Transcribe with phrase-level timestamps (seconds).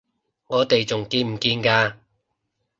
[0.47, 1.93] 我哋仲見唔見㗎？